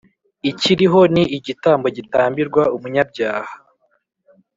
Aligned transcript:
ikiriho 0.49 0.99
ni 1.13 1.23
igitambo 1.37 1.87
gitambirwa 1.97 2.61
umunyabyaha 2.75 3.53